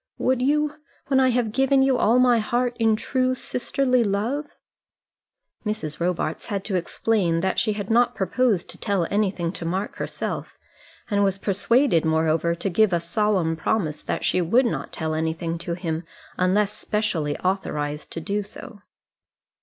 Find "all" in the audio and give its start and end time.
1.95-2.17